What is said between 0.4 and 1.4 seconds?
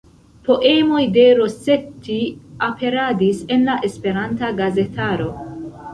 Poemoj de